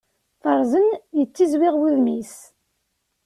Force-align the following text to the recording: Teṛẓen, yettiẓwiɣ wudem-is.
Teṛẓen, 0.41 0.87
yettiẓwiɣ 1.17 1.75
wudem-is. 1.79 2.35